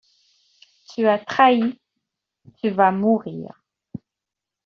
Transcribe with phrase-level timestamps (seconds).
[0.89, 1.79] Tu as trahi...
[2.57, 3.61] tu vas mourir